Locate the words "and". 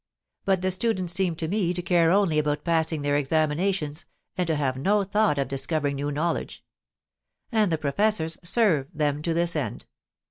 4.35-4.47, 7.51-7.71